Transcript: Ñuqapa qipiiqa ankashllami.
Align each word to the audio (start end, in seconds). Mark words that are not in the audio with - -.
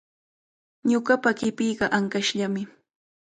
Ñuqapa 0.89 1.31
qipiiqa 1.39 1.85
ankashllami. 1.97 2.61